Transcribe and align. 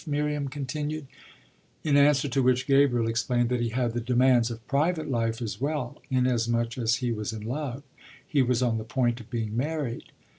Miriam 0.07 0.47
continued: 0.47 1.05
in 1.83 1.95
answer 1.95 2.27
to 2.27 2.41
which 2.41 2.65
Gabriel 2.65 3.07
explained 3.07 3.49
that 3.49 3.61
he 3.61 3.69
had 3.69 3.93
the 3.93 4.01
demands 4.01 4.49
of 4.49 4.67
private 4.67 5.07
life 5.11 5.43
as 5.43 5.61
well, 5.61 6.01
inasmuch 6.09 6.75
as 6.79 6.95
he 7.05 7.11
was 7.11 7.31
in 7.33 7.43
love 7.45 7.83
he 8.27 8.41
was 8.41 8.63
on 8.63 8.79
the 8.79 8.83
point 8.83 9.19
of 9.19 9.29
being 9.29 9.55
married. 9.55 10.05